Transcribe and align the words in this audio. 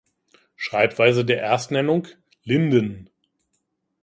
Schreibweise 0.55 1.25
der 1.25 1.37
Erstnennung: 1.43 2.07
"Linden" 2.43 3.11